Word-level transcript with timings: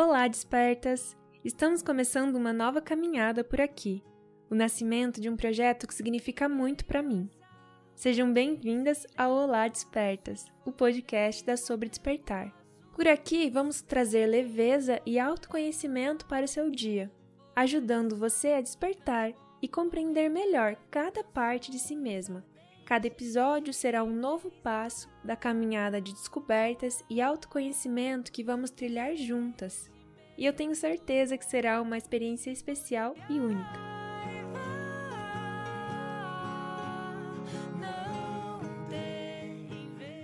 Olá, 0.00 0.28
despertas! 0.28 1.16
Estamos 1.44 1.82
começando 1.82 2.36
uma 2.36 2.52
nova 2.52 2.80
caminhada 2.80 3.42
por 3.42 3.60
aqui, 3.60 4.00
o 4.48 4.54
nascimento 4.54 5.20
de 5.20 5.28
um 5.28 5.36
projeto 5.36 5.88
que 5.88 5.94
significa 5.94 6.48
muito 6.48 6.84
para 6.84 7.02
mim. 7.02 7.28
Sejam 7.96 8.32
bem-vindas 8.32 9.04
ao 9.16 9.32
Olá 9.32 9.66
Despertas, 9.66 10.46
o 10.64 10.70
podcast 10.70 11.44
da 11.44 11.56
Sobre 11.56 11.88
Despertar. 11.88 12.54
Por 12.94 13.08
aqui 13.08 13.50
vamos 13.50 13.82
trazer 13.82 14.26
leveza 14.26 15.02
e 15.04 15.18
autoconhecimento 15.18 16.26
para 16.26 16.44
o 16.44 16.48
seu 16.48 16.70
dia, 16.70 17.10
ajudando 17.56 18.14
você 18.14 18.52
a 18.52 18.60
despertar 18.60 19.32
e 19.60 19.66
compreender 19.66 20.30
melhor 20.30 20.76
cada 20.92 21.24
parte 21.24 21.72
de 21.72 21.78
si 21.80 21.96
mesma. 21.96 22.46
Cada 22.88 23.06
episódio 23.06 23.74
será 23.74 24.02
um 24.02 24.10
novo 24.10 24.50
passo 24.62 25.10
da 25.22 25.36
caminhada 25.36 26.00
de 26.00 26.10
descobertas 26.10 27.04
e 27.10 27.20
autoconhecimento 27.20 28.32
que 28.32 28.42
vamos 28.42 28.70
trilhar 28.70 29.14
juntas. 29.14 29.90
E 30.38 30.46
eu 30.46 30.54
tenho 30.54 30.74
certeza 30.74 31.36
que 31.36 31.44
será 31.44 31.82
uma 31.82 31.98
experiência 31.98 32.50
especial 32.50 33.14
e 33.28 33.38
única. 33.38 33.78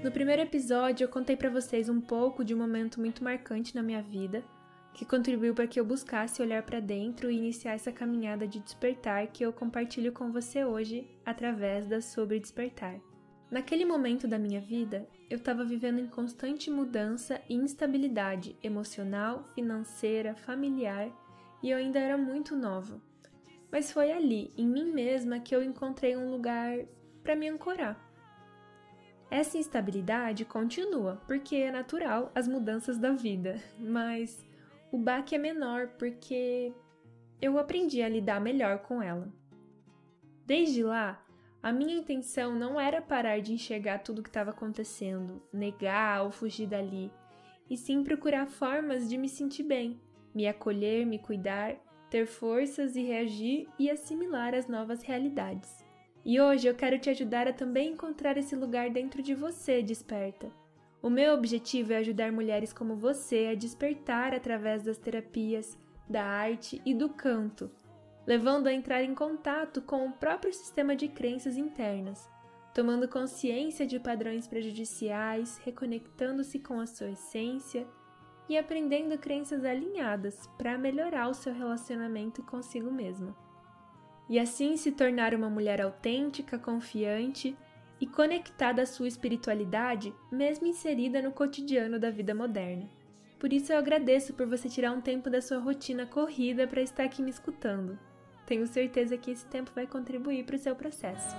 No 0.03 0.11
primeiro 0.11 0.41
episódio, 0.41 1.05
eu 1.05 1.09
contei 1.11 1.37
para 1.37 1.51
vocês 1.51 1.91
um 1.91 2.01
pouco 2.01 2.43
de 2.43 2.55
um 2.55 2.59
momento 2.59 2.99
muito 2.99 3.23
marcante 3.23 3.75
na 3.75 3.83
minha 3.83 4.01
vida, 4.01 4.43
que 4.95 5.05
contribuiu 5.05 5.55
para 5.55 5.67
que 5.67 5.79
eu 5.79 5.85
buscasse 5.85 6.41
olhar 6.41 6.63
para 6.63 6.79
dentro 6.79 7.31
e 7.31 7.37
iniciar 7.37 7.73
essa 7.73 7.91
caminhada 7.91 8.47
de 8.47 8.61
despertar 8.61 9.27
que 9.27 9.45
eu 9.45 9.53
compartilho 9.53 10.13
com 10.13 10.31
você 10.31 10.65
hoje 10.65 11.07
através 11.27 11.87
da 11.87 12.01
Sobre 12.01 12.39
Despertar. 12.39 13.01
Naquele 13.51 13.85
momento 13.85 14.27
da 14.27 14.39
minha 14.39 14.61
vida, 14.61 15.07
eu 15.29 15.37
estava 15.37 15.65
vivendo 15.65 15.99
em 15.99 16.07
constante 16.07 16.71
mudança 16.71 17.41
e 17.49 17.55
instabilidade 17.55 18.57
emocional, 18.63 19.45
financeira, 19.55 20.35
familiar 20.35 21.11
e 21.61 21.71
eu 21.71 21.79
ainda 21.79 21.99
era 21.99 22.17
muito 22.17 22.57
nova. 22.57 23.01
Mas 23.73 23.91
foi 23.91 24.13
ali, 24.13 24.53
em 24.57 24.67
mim 24.67 24.93
mesma, 24.93 25.41
que 25.41 25.55
eu 25.55 25.63
encontrei 25.63 26.17
um 26.17 26.31
lugar 26.31 26.79
para 27.23 27.35
me 27.35 27.49
ancorar. 27.49 27.99
Essa 29.31 29.59
instabilidade 29.59 30.45
continua, 30.45 31.21
porque 31.27 31.57
é 31.57 31.73
natural 31.73 32.31
as 32.35 32.47
mudanças 32.47 32.99
da 32.99 33.11
vida, 33.11 33.61
mas 33.79 34.47
o 34.95 34.97
baque 34.97 35.35
é 35.35 35.39
menor 35.39 35.89
porque 35.99 36.73
eu 37.43 37.59
aprendi 37.59 38.01
a 38.01 38.09
lidar 38.09 38.41
melhor 38.41 38.79
com 38.79 39.03
ela. 39.03 39.29
Desde 40.47 40.85
lá, 40.85 41.21
a 41.61 41.73
minha 41.73 41.97
intenção 41.97 42.55
não 42.55 42.81
era 42.81 43.03
parar 43.03 43.41
de 43.41 43.53
enxergar 43.53 44.05
tudo 44.05 44.21
o 44.21 44.23
que 44.23 44.29
estava 44.29 44.51
acontecendo, 44.51 45.43
negar 45.53 46.23
ou 46.23 46.31
fugir 46.31 46.69
dali, 46.69 47.11
e 47.69 47.77
sim 47.77 48.05
procurar 48.05 48.47
formas 48.47 49.09
de 49.09 49.19
me 49.19 49.29
sentir 49.29 49.65
bem, 49.65 50.01
me 50.33 50.47
acolher, 50.47 51.05
me 51.05 51.19
cuidar, 51.19 51.75
ter 52.09 52.25
forças 52.25 52.95
e 52.95 53.03
reagir 53.03 53.69
e 53.77 53.91
assimilar 53.91 54.55
as 54.55 54.69
novas 54.69 55.03
realidades. 55.03 55.85
E 56.25 56.41
hoje 56.41 56.69
eu 56.69 56.75
quero 56.77 57.01
te 57.01 57.11
ajudar 57.11 57.49
a 57.49 57.53
também 57.53 57.95
encontrar 57.95 58.39
esse 58.39 58.55
lugar 58.55 58.91
dentro 58.91 59.21
de 59.21 59.35
você, 59.35 59.83
desperta. 59.83 60.53
O 61.05 61.11
meu 61.11 61.35
objetivo 61.35 61.93
é 61.93 61.99
ajudar 61.99 62.33
mulheres 62.33 62.73
como 62.73 62.97
você 62.97 63.51
a 63.53 63.55
despertar 63.55 64.33
através 64.33 64.83
das 64.83 64.97
terapias, 64.97 65.77
da 66.09 66.25
arte 66.25 66.81
e 66.83 66.95
do 66.95 67.11
canto, 67.11 67.71
levando 68.27 68.69
a 68.69 68.73
entrar 68.73 69.05
em 69.05 69.15
contato 69.15 69.83
com 69.83 70.07
o 70.07 70.13
próprio 70.13 70.51
sistema 70.51 70.97
de 70.97 71.09
crenças 71.09 71.59
internas, 71.59 72.27
tomando 72.73 73.07
consciência 73.07 73.87
de 73.87 74.01
padrões 74.01 74.49
prejudiciais, 74.49 75.61
reconectando-se 75.63 76.59
com 76.59 76.81
a 76.81 76.87
sua 76.87 77.11
essência 77.11 77.87
e 78.49 78.57
aprendendo 78.57 79.19
crenças 79.19 79.63
alinhadas 79.63 80.49
para 80.57 80.79
melhorar 80.79 81.29
o 81.29 81.35
seu 81.35 81.53
relacionamento 81.53 82.43
consigo 82.45 82.91
mesma. 82.91 83.37
E 84.27 84.39
assim 84.39 84.75
se 84.79 84.91
tornar 84.91 85.35
uma 85.35 85.51
mulher 85.51 85.83
autêntica, 85.83 86.59
confiante 86.59 87.55
e 88.01 88.07
conectada 88.07 88.83
à 88.83 88.87
sua 88.87 89.09
espiritualidade, 89.09 90.13
mesmo 90.31 90.67
inserida 90.67 91.23
no 91.23 91.33
cotidiano 91.33 91.99
da 91.99 92.11
vida 92.11 92.35
moderna. 92.35 92.89
Por 93.39 93.53
isso 93.53 93.73
eu 93.73 93.79
agradeço 93.79 94.33
por 94.35 94.47
você 94.47 94.69
tirar 94.69 94.93
um 94.93 95.01
tempo 95.01 95.29
da 95.29 95.41
sua 95.41 95.59
rotina 95.59 96.07
corrida 96.07 96.67
para 96.67 96.81
estar 96.81 97.05
aqui 97.05 97.23
me 97.23 97.31
escutando. 97.31 97.99
Tenho 98.47 98.67
certeza 98.67 99.17
que 99.17 99.31
esse 99.31 99.47
tempo 99.47 99.71
vai 99.75 99.87
contribuir 99.87 100.45
para 100.45 100.57
o 100.57 100.59
seu 100.59 100.75
processo. 100.75 101.35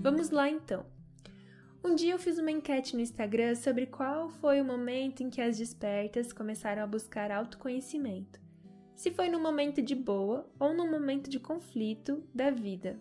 Vamos 0.00 0.30
lá 0.30 0.50
então. 0.50 0.93
Um 1.84 1.94
dia 1.94 2.12
eu 2.12 2.18
fiz 2.18 2.38
uma 2.38 2.50
enquete 2.50 2.96
no 2.96 3.02
Instagram 3.02 3.54
sobre 3.54 3.84
qual 3.84 4.30
foi 4.30 4.58
o 4.58 4.64
momento 4.64 5.22
em 5.22 5.28
que 5.28 5.42
as 5.42 5.58
despertas 5.58 6.32
começaram 6.32 6.82
a 6.82 6.86
buscar 6.86 7.30
autoconhecimento. 7.30 8.40
Se 8.96 9.10
foi 9.10 9.28
no 9.28 9.38
momento 9.38 9.82
de 9.82 9.94
boa 9.94 10.50
ou 10.58 10.72
no 10.72 10.90
momento 10.90 11.28
de 11.28 11.38
conflito 11.38 12.26
da 12.34 12.50
vida. 12.50 12.98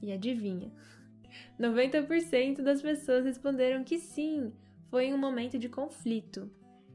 E 0.00 0.12
adivinha? 0.12 0.72
90% 1.58 2.62
das 2.62 2.80
pessoas 2.80 3.24
responderam 3.24 3.82
que 3.82 3.98
sim, 3.98 4.52
foi 4.90 5.12
um 5.12 5.18
momento 5.18 5.58
de 5.58 5.68
conflito. 5.68 6.48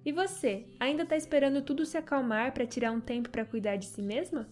E 0.06 0.14
você, 0.14 0.70
ainda 0.80 1.04
está 1.04 1.18
esperando 1.18 1.62
tudo 1.62 1.86
se 1.86 1.98
acalmar 1.98 2.54
para 2.54 2.66
tirar 2.66 2.94
um 2.94 3.02
tempo 3.02 3.30
para 3.30 3.44
cuidar 3.44 3.76
de 3.76 3.88
si 3.88 4.02
mesma? 4.02 4.48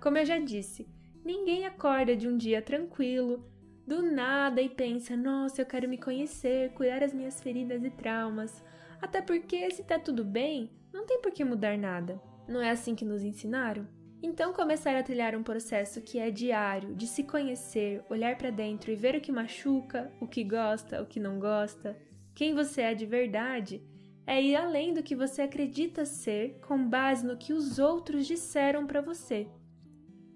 Como 0.00 0.18
eu 0.18 0.26
já 0.26 0.40
disse, 0.40 0.88
ninguém 1.24 1.64
acorda 1.64 2.16
de 2.16 2.26
um 2.26 2.36
dia 2.36 2.60
tranquilo, 2.60 3.48
do 3.88 4.02
nada 4.02 4.60
e 4.60 4.68
pensa: 4.68 5.16
nossa, 5.16 5.62
eu 5.62 5.66
quero 5.66 5.88
me 5.88 5.96
conhecer, 5.96 6.70
curar 6.74 7.02
as 7.02 7.14
minhas 7.14 7.40
feridas 7.40 7.82
e 7.82 7.90
traumas. 7.90 8.62
Até 9.00 9.22
porque, 9.22 9.70
se 9.70 9.82
tá 9.82 9.98
tudo 9.98 10.22
bem, 10.22 10.70
não 10.92 11.06
tem 11.06 11.20
por 11.22 11.32
que 11.32 11.42
mudar 11.44 11.78
nada. 11.78 12.20
Não 12.46 12.60
é 12.60 12.70
assim 12.70 12.94
que 12.94 13.04
nos 13.04 13.22
ensinaram? 13.22 13.88
Então, 14.22 14.52
começar 14.52 14.96
a 14.96 15.02
trilhar 15.02 15.34
um 15.34 15.42
processo 15.42 16.02
que 16.02 16.18
é 16.18 16.30
diário, 16.30 16.94
de 16.94 17.06
se 17.06 17.22
conhecer, 17.22 18.04
olhar 18.10 18.36
para 18.36 18.50
dentro 18.50 18.90
e 18.90 18.96
ver 18.96 19.14
o 19.14 19.20
que 19.20 19.30
machuca, 19.30 20.12
o 20.20 20.26
que 20.26 20.42
gosta, 20.42 21.00
o 21.00 21.06
que 21.06 21.20
não 21.20 21.38
gosta, 21.38 21.96
quem 22.34 22.52
você 22.52 22.82
é 22.82 22.94
de 22.94 23.06
verdade, 23.06 23.80
é 24.26 24.42
ir 24.42 24.56
além 24.56 24.92
do 24.92 25.02
que 25.02 25.14
você 25.14 25.42
acredita 25.42 26.04
ser 26.04 26.58
com 26.66 26.88
base 26.88 27.24
no 27.24 27.36
que 27.36 27.52
os 27.52 27.78
outros 27.78 28.26
disseram 28.26 28.86
para 28.86 29.00
você. 29.00 29.46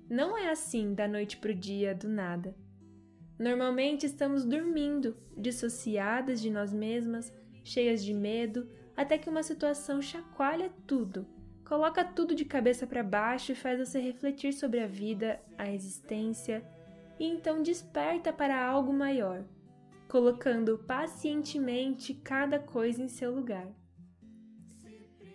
Não 0.09 0.39
é 0.39 0.51
assim 0.51 0.95
da 0.95 1.09
noite 1.09 1.37
pro 1.37 1.55
dia, 1.55 1.95
do 1.95 2.09
nada. 2.09 2.55
Normalmente 3.43 4.07
estamos 4.07 4.45
dormindo, 4.45 5.17
dissociadas 5.37 6.41
de 6.41 6.49
nós 6.49 6.73
mesmas, 6.73 7.35
cheias 7.65 8.05
de 8.05 8.15
medo, 8.15 8.71
até 8.97 9.19
que 9.19 9.29
uma 9.29 9.43
situação 9.43 10.01
chacoalha 10.01 10.71
tudo, 10.87 11.27
coloca 11.65 12.05
tudo 12.05 12.37
de 12.37 12.45
cabeça 12.45 12.87
para 12.87 13.03
baixo 13.03 13.51
e 13.51 13.57
faz 13.57 13.81
você 13.81 13.99
refletir 13.99 14.53
sobre 14.53 14.79
a 14.79 14.87
vida, 14.87 15.41
a 15.59 15.69
existência, 15.69 16.65
e 17.19 17.27
então 17.27 17.65
desperta 17.65 18.33
para 18.33 18.65
algo 18.65 18.93
maior, 18.93 19.43
colocando 20.07 20.79
pacientemente 20.79 22.15
cada 22.15 22.61
coisa 22.61 23.03
em 23.03 23.09
seu 23.09 23.35
lugar. 23.35 23.67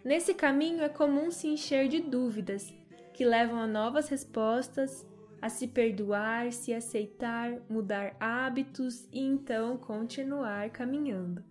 Nesse 0.01 0.33
caminho 0.33 0.81
é 0.81 0.87
comum 0.87 1.29
se 1.29 1.49
encher 1.49 1.89
de 1.89 1.99
dúvidas, 1.99 2.73
que 3.13 3.25
levam 3.25 3.59
a 3.59 3.67
novas 3.67 4.07
respostas 4.07 5.05
a 5.41 5.49
se 5.49 5.67
perdoar, 5.67 6.51
se 6.51 6.73
aceitar, 6.73 7.61
mudar 7.69 8.15
hábitos 8.19 9.07
e 9.11 9.19
então 9.19 9.77
continuar 9.77 10.69
caminhando. 10.69 11.43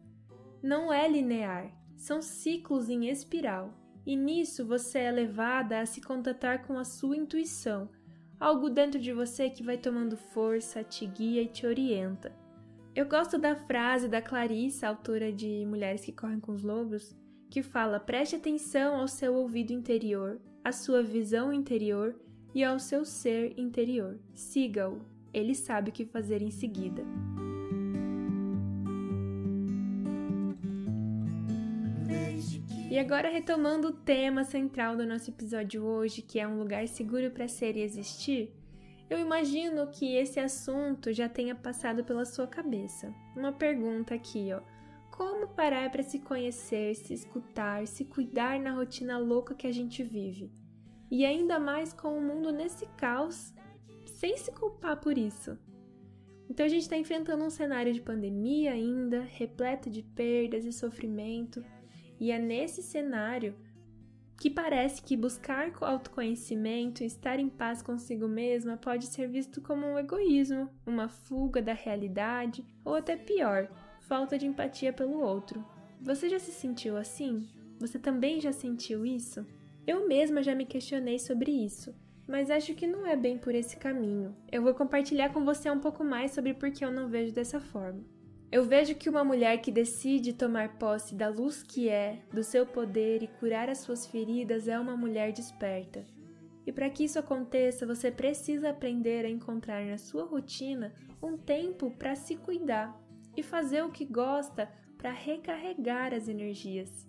Não 0.62 0.93
é 0.93 1.09
linear, 1.09 1.71
são 1.97 2.21
ciclos 2.21 2.88
em 2.88 3.09
espiral, 3.09 3.73
e 4.05 4.17
nisso 4.17 4.67
você 4.67 5.00
é 5.00 5.11
levada 5.11 5.81
a 5.81 5.87
se 5.87 6.00
contatar 6.00 6.67
com 6.67 6.79
a 6.79 6.85
sua 6.85 7.17
intuição, 7.17 7.88
algo 8.38 8.69
dentro 8.69 9.00
de 9.00 9.12
você 9.12 9.49
que 9.49 9.62
vai 9.62 9.79
tomando 9.79 10.17
força, 10.17 10.85
te 10.85 11.06
guia 11.06 11.43
e 11.43 11.49
te 11.49 11.67
orienta. 11.67 12.35
Eu 12.94 13.06
gosto 13.06 13.38
da 13.38 13.55
frase 13.55 14.09
da 14.09 14.23
Clarissa, 14.23 14.88
autora 14.88 15.33
de 15.33 15.67
Mulheres 15.67 16.05
que 16.05 16.12
Correm 16.12 16.41
com 16.41 16.53
os 16.53 16.62
Lobos, 16.62 17.15
que 17.50 17.62
fala: 17.62 18.00
preste 18.00 18.37
atenção 18.37 18.97
ao 18.97 19.06
seu 19.06 19.35
ouvido 19.35 19.73
interior, 19.73 20.41
à 20.65 20.73
sua 20.73 21.03
visão 21.03 21.53
interior 21.53 22.19
e 22.56 22.64
ao 22.64 22.79
seu 22.79 23.05
ser 23.05 23.53
interior. 23.58 24.19
Siga-o, 24.35 25.03
ele 25.31 25.55
sabe 25.55 25.91
o 25.91 25.93
que 25.93 26.06
fazer 26.06 26.41
em 26.41 26.50
seguida. 26.50 27.05
E 32.91 32.99
agora 32.99 33.29
retomando 33.29 33.88
o 33.88 33.93
tema 33.93 34.43
central 34.43 34.97
do 34.97 35.05
nosso 35.05 35.29
episódio 35.29 35.85
hoje, 35.85 36.23
que 36.23 36.41
é 36.41 36.49
um 36.49 36.58
lugar 36.58 36.88
seguro 36.88 37.31
para 37.31 37.47
ser 37.47 37.76
e 37.76 37.82
existir, 37.82 38.50
eu 39.11 39.19
imagino 39.19 39.88
que 39.88 40.17
esse 40.17 40.41
assunto 40.41 41.12
já 41.12 41.29
tenha 41.29 41.55
passado 41.55 42.05
pela 42.05 42.25
sua 42.25 42.47
cabeça. 42.47 43.14
Uma 43.37 43.52
pergunta 43.52 44.14
aqui, 44.14 44.49
ó. 44.55 44.62
Como 45.14 45.47
parar 45.49 45.91
para 45.91 46.02
se 46.02 46.20
conhecer, 46.20 46.94
se 46.94 47.12
escutar, 47.12 47.87
se 47.87 48.06
cuidar 48.06 48.59
na 48.59 48.73
rotina 48.73 49.19
louca 49.19 49.55
que 49.55 49.67
a 49.67 49.73
gente 49.73 50.02
vive? 50.02 50.50
E 51.11 51.25
ainda 51.25 51.58
mais 51.58 51.93
com 51.93 52.17
o 52.17 52.23
mundo 52.23 52.53
nesse 52.53 52.87
caos, 52.97 53.55
sem 54.05 54.37
se 54.37 54.53
culpar 54.53 55.00
por 55.00 55.17
isso. 55.17 55.58
Então 56.49 56.64
a 56.64 56.69
gente 56.69 56.82
está 56.82 56.97
enfrentando 56.97 57.44
um 57.44 57.50
cenário 57.50 57.93
de 57.93 58.00
pandemia 58.00 58.73
ainda, 58.73 59.20
repleto 59.20 59.91
de 59.91 60.03
perdas 60.03 60.64
e 60.64 60.73
sofrimento, 60.73 61.64
e 62.19 62.31
é 62.31 62.38
nesse 62.38 62.82
cenário 62.82 63.55
que 64.38 64.50
parece 64.50 65.03
que 65.03 65.17
buscar 65.17 65.73
autoconhecimento 65.81 67.03
estar 67.03 67.41
em 67.41 67.49
paz 67.49 67.81
consigo 67.81 68.29
mesma 68.29 68.76
pode 68.76 69.06
ser 69.06 69.29
visto 69.29 69.62
como 69.62 69.87
um 69.87 69.99
egoísmo, 69.99 70.69
uma 70.85 71.09
fuga 71.09 71.62
da 71.62 71.73
realidade 71.73 72.64
ou 72.85 72.94
até 72.94 73.17
pior, 73.17 73.69
falta 74.00 74.38
de 74.38 74.47
empatia 74.47 74.93
pelo 74.93 75.20
outro. 75.20 75.64
Você 76.00 76.29
já 76.29 76.38
se 76.38 76.52
sentiu 76.52 76.97
assim? 76.97 77.49
Você 77.81 77.99
também 77.99 78.41
já 78.41 78.52
sentiu 78.52 79.06
isso? 79.06 79.47
Eu 79.87 80.09
mesma 80.09 80.43
já 80.43 80.53
me 80.53 80.67
questionei 80.67 81.19
sobre 81.19 81.53
isso, 81.53 81.94
mas 82.27 82.50
acho 82.50 82.75
que 82.75 82.88
não 82.88 83.06
é 83.06 83.15
bem 83.15 83.38
por 83.38 83.55
esse 83.55 83.77
caminho. 83.77 84.35
Eu 84.50 84.62
vou 84.62 84.75
compartilhar 84.75 85.33
com 85.33 85.44
você 85.44 85.71
um 85.71 85.79
pouco 85.79 86.03
mais 86.03 86.33
sobre 86.33 86.55
por 86.55 86.73
que 86.73 86.85
eu 86.85 86.91
não 86.91 87.09
vejo 87.09 87.33
dessa 87.33 87.61
forma. 87.61 88.05
Eu 88.50 88.65
vejo 88.65 88.97
que 88.97 89.09
uma 89.09 89.23
mulher 89.23 89.59
que 89.59 89.71
decide 89.71 90.33
tomar 90.33 90.77
posse 90.77 91.15
da 91.15 91.29
luz 91.29 91.62
que 91.62 91.88
é, 91.88 92.21
do 92.33 92.43
seu 92.43 92.67
poder 92.67 93.23
e 93.23 93.29
curar 93.29 93.69
as 93.69 93.79
suas 93.79 94.06
feridas 94.06 94.67
é 94.67 94.79
uma 94.79 94.97
mulher 94.97 95.33
desperta. 95.33 96.05
E 96.67 96.73
para 96.73 96.91
que 96.91 97.05
isso 97.05 97.19
aconteça, 97.19 97.87
você 97.87 98.11
precisa 98.11 98.71
aprender 98.71 99.25
a 99.25 99.31
encontrar 99.31 99.85
na 99.85 99.99
sua 99.99 100.25
rotina 100.25 100.93
um 101.23 101.37
tempo 101.37 101.93
para 101.93 102.17
se 102.17 102.35
cuidar 102.35 103.00
e 103.37 103.43
fazer 103.43 103.83
o 103.83 103.93
que 103.93 104.05
gosta 104.05 104.69
para 104.99 105.12
recarregar 105.12 106.12
as 106.12 106.27
energias. 106.27 107.06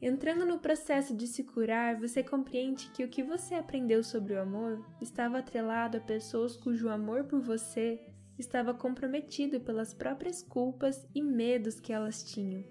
Entrando 0.00 0.44
no 0.44 0.58
processo 0.58 1.16
de 1.16 1.26
se 1.26 1.42
curar, 1.42 1.96
você 1.96 2.22
compreende 2.22 2.90
que 2.90 3.02
o 3.02 3.08
que 3.08 3.22
você 3.22 3.54
aprendeu 3.54 4.04
sobre 4.04 4.34
o 4.34 4.40
amor 4.40 4.84
estava 5.00 5.38
atrelado 5.38 5.96
a 5.96 6.00
pessoas 6.00 6.56
cujo 6.56 6.88
amor 6.88 7.24
por 7.24 7.40
você 7.40 8.00
estava 8.38 8.74
comprometido 8.74 9.60
pelas 9.60 9.94
próprias 9.94 10.42
culpas 10.42 11.06
e 11.14 11.22
medos 11.22 11.80
que 11.80 11.92
elas 11.92 12.22
tinham, 12.22 12.62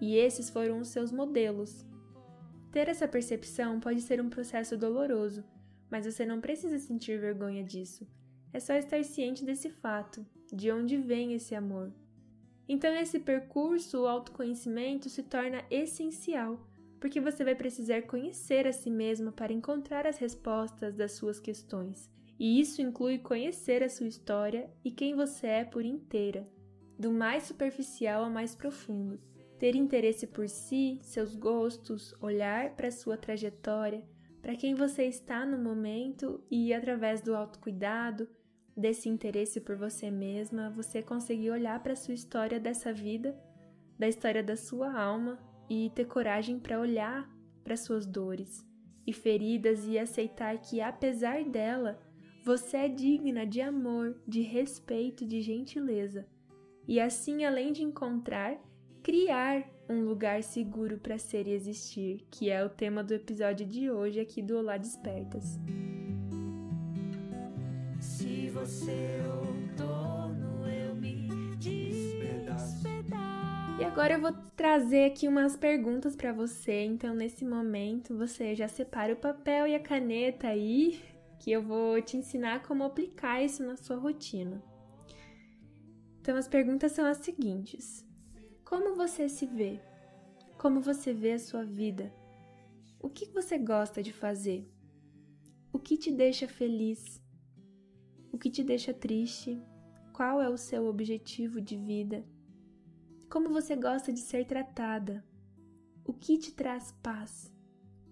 e 0.00 0.14
esses 0.16 0.48
foram 0.48 0.78
os 0.78 0.88
seus 0.88 1.10
modelos. 1.10 1.84
Ter 2.70 2.88
essa 2.88 3.08
percepção 3.08 3.80
pode 3.80 4.00
ser 4.00 4.20
um 4.20 4.30
processo 4.30 4.76
doloroso, 4.76 5.42
mas 5.90 6.06
você 6.06 6.24
não 6.24 6.40
precisa 6.40 6.78
sentir 6.78 7.18
vergonha 7.18 7.64
disso. 7.64 8.06
É 8.52 8.60
só 8.60 8.74
estar 8.74 9.02
ciente 9.02 9.44
desse 9.44 9.68
fato, 9.68 10.24
de 10.52 10.70
onde 10.70 10.96
vem 10.96 11.32
esse 11.34 11.54
amor. 11.54 11.92
Então, 12.68 12.92
nesse 12.92 13.18
percurso, 13.18 14.02
o 14.02 14.06
autoconhecimento 14.06 15.08
se 15.08 15.22
torna 15.22 15.64
essencial, 15.70 16.68
porque 17.00 17.20
você 17.20 17.42
vai 17.42 17.54
precisar 17.54 18.02
conhecer 18.02 18.66
a 18.66 18.72
si 18.72 18.90
mesma 18.90 19.32
para 19.32 19.52
encontrar 19.52 20.06
as 20.06 20.18
respostas 20.18 20.94
das 20.94 21.12
suas 21.12 21.40
questões 21.40 22.10
e 22.38 22.60
isso 22.60 22.80
inclui 22.80 23.18
conhecer 23.18 23.82
a 23.82 23.88
sua 23.88 24.06
história 24.06 24.70
e 24.84 24.90
quem 24.90 25.14
você 25.14 25.46
é 25.46 25.64
por 25.64 25.84
inteira, 25.84 26.48
do 26.98 27.10
mais 27.10 27.44
superficial 27.44 28.24
ao 28.24 28.30
mais 28.30 28.54
profundo. 28.54 29.20
Ter 29.58 29.74
interesse 29.74 30.26
por 30.26 30.48
si, 30.48 31.00
seus 31.02 31.34
gostos, 31.34 32.14
olhar 32.20 32.76
para 32.76 32.92
sua 32.92 33.16
trajetória, 33.16 34.04
para 34.40 34.54
quem 34.54 34.72
você 34.72 35.02
está 35.04 35.44
no 35.44 35.58
momento 35.58 36.40
e 36.48 36.72
através 36.72 37.20
do 37.20 37.34
autocuidado, 37.34 38.28
desse 38.78 39.08
interesse 39.08 39.60
por 39.60 39.76
você 39.76 40.08
mesma, 40.08 40.70
você 40.70 41.02
conseguir 41.02 41.50
olhar 41.50 41.82
para 41.82 41.96
sua 41.96 42.14
história 42.14 42.60
dessa 42.60 42.92
vida, 42.92 43.36
da 43.98 44.08
história 44.08 44.42
da 44.42 44.56
sua 44.56 44.92
alma 44.92 45.36
e 45.68 45.90
ter 45.94 46.04
coragem 46.04 46.60
para 46.60 46.78
olhar 46.78 47.28
para 47.64 47.76
suas 47.76 48.06
dores 48.06 48.64
e 49.04 49.12
feridas 49.12 49.84
e 49.86 49.98
aceitar 49.98 50.56
que 50.58 50.80
apesar 50.80 51.42
dela, 51.44 51.98
você 52.44 52.76
é 52.76 52.88
digna 52.88 53.44
de 53.44 53.60
amor, 53.60 54.16
de 54.26 54.42
respeito, 54.42 55.26
de 55.26 55.40
gentileza. 55.42 56.26
E 56.86 57.00
assim, 57.00 57.44
além 57.44 57.72
de 57.72 57.82
encontrar, 57.82 58.58
criar 59.02 59.68
um 59.88 60.04
lugar 60.04 60.42
seguro 60.42 60.98
para 60.98 61.18
ser 61.18 61.48
e 61.48 61.52
existir, 61.52 62.26
que 62.30 62.48
é 62.48 62.64
o 62.64 62.70
tema 62.70 63.02
do 63.02 63.12
episódio 63.12 63.66
de 63.66 63.90
hoje 63.90 64.20
aqui 64.20 64.40
do 64.40 64.56
Olá 64.56 64.76
Despertas. 64.76 65.58
Eu 70.66 70.94
me 70.96 71.28
despedaço. 71.56 72.82
E 73.78 73.84
agora 73.84 74.14
eu 74.14 74.20
vou 74.20 74.32
trazer 74.56 75.04
aqui 75.04 75.28
umas 75.28 75.56
perguntas 75.56 76.16
para 76.16 76.32
você. 76.32 76.82
Então, 76.84 77.14
nesse 77.14 77.44
momento, 77.44 78.16
você 78.16 78.56
já 78.56 78.66
separa 78.66 79.12
o 79.12 79.16
papel 79.16 79.68
e 79.68 79.76
a 79.76 79.80
caneta 79.80 80.48
aí 80.48 81.00
que 81.38 81.52
eu 81.52 81.62
vou 81.62 82.02
te 82.02 82.16
ensinar 82.16 82.64
como 82.64 82.82
aplicar 82.82 83.40
isso 83.40 83.64
na 83.64 83.76
sua 83.76 83.96
rotina. 83.96 84.60
Então, 86.20 86.36
as 86.36 86.48
perguntas 86.48 86.90
são 86.90 87.06
as 87.06 87.18
seguintes: 87.18 88.04
Como 88.64 88.96
você 88.96 89.28
se 89.28 89.46
vê? 89.46 89.80
Como 90.58 90.80
você 90.80 91.14
vê 91.14 91.34
a 91.34 91.38
sua 91.38 91.64
vida? 91.64 92.12
O 93.00 93.08
que 93.08 93.26
você 93.26 93.56
gosta 93.56 94.02
de 94.02 94.12
fazer? 94.12 94.68
O 95.72 95.78
que 95.78 95.96
te 95.96 96.10
deixa 96.10 96.48
feliz? 96.48 97.22
O 98.32 98.38
que 98.38 98.50
te 98.50 98.62
deixa 98.62 98.92
triste? 98.92 99.60
Qual 100.12 100.42
é 100.42 100.48
o 100.48 100.56
seu 100.56 100.86
objetivo 100.86 101.60
de 101.60 101.76
vida? 101.76 102.24
Como 103.30 103.48
você 103.48 103.74
gosta 103.74 104.12
de 104.12 104.20
ser 104.20 104.46
tratada? 104.46 105.24
O 106.04 106.12
que 106.12 106.36
te 106.36 106.52
traz 106.52 106.92
paz? 107.02 107.52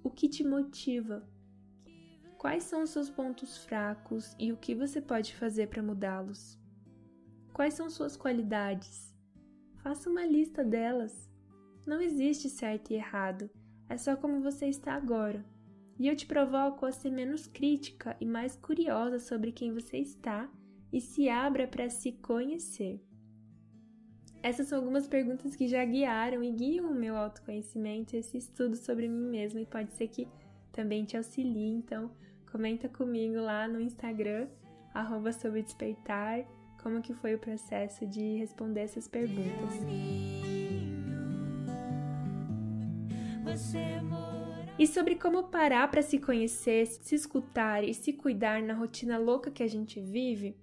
O 0.02 0.10
que 0.10 0.28
te 0.28 0.44
motiva? 0.44 1.28
Quais 2.38 2.64
são 2.64 2.82
os 2.82 2.90
seus 2.90 3.10
pontos 3.10 3.64
fracos 3.64 4.36
e 4.38 4.52
o 4.52 4.56
que 4.56 4.74
você 4.74 5.00
pode 5.00 5.34
fazer 5.34 5.68
para 5.68 5.82
mudá-los? 5.82 6.58
Quais 7.52 7.74
são 7.74 7.90
suas 7.90 8.16
qualidades? 8.16 9.14
Faça 9.82 10.10
uma 10.10 10.24
lista 10.24 10.62
delas. 10.62 11.30
Não 11.86 12.00
existe 12.00 12.48
certo 12.48 12.90
e 12.90 12.94
errado, 12.94 13.50
é 13.88 13.96
só 13.96 14.16
como 14.16 14.42
você 14.42 14.66
está 14.66 14.94
agora. 14.94 15.44
E 15.98 16.08
eu 16.08 16.16
te 16.16 16.26
provoco 16.26 16.84
a 16.84 16.92
ser 16.92 17.10
menos 17.10 17.46
crítica 17.46 18.16
e 18.20 18.26
mais 18.26 18.56
curiosa 18.56 19.18
sobre 19.18 19.52
quem 19.52 19.72
você 19.72 19.98
está 19.98 20.48
e 20.92 21.00
se 21.00 21.28
abra 21.28 21.66
para 21.66 21.88
se 21.88 22.12
conhecer. 22.12 23.00
Essas 24.42 24.68
são 24.68 24.78
algumas 24.78 25.08
perguntas 25.08 25.56
que 25.56 25.66
já 25.66 25.84
guiaram 25.84 26.42
e 26.42 26.52
guiam 26.52 26.90
o 26.90 26.94
meu 26.94 27.16
autoconhecimento, 27.16 28.14
esse 28.14 28.36
estudo 28.36 28.76
sobre 28.76 29.08
mim 29.08 29.28
mesma, 29.28 29.60
e 29.60 29.66
pode 29.66 29.92
ser 29.94 30.08
que 30.08 30.28
também 30.70 31.04
te 31.04 31.16
auxilie. 31.16 31.70
Então, 31.70 32.10
Comenta 32.56 32.88
comigo 32.88 33.38
lá 33.38 33.68
no 33.68 33.78
Instagram, 33.78 34.48
arroba 34.94 35.30
despertar, 35.30 36.42
como 36.82 37.02
que 37.02 37.12
foi 37.12 37.34
o 37.34 37.38
processo 37.38 38.06
de 38.06 38.38
responder 38.38 38.80
essas 38.80 39.06
perguntas. 39.06 39.74
E 44.78 44.86
sobre 44.86 45.14
como 45.14 45.44
parar 45.44 45.90
para 45.90 46.02
se 46.02 46.18
conhecer, 46.18 46.86
se 46.86 47.14
escutar 47.14 47.82
e 47.82 47.94
se 47.94 48.12
cuidar 48.12 48.62
na 48.62 48.74
rotina 48.74 49.16
louca 49.16 49.50
que 49.50 49.62
a 49.62 49.66
gente 49.66 49.98
vive, 49.98 50.54